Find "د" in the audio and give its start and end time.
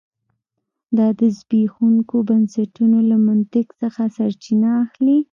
1.19-1.21